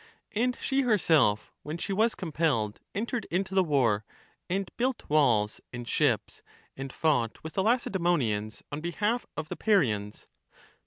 [0.31, 4.03] And she herself, when she was com pelled, entered into the war,
[4.49, 6.41] and built walls and ships,
[6.75, 10.25] and fought with the Lacedaemonians on behalf of the Parians.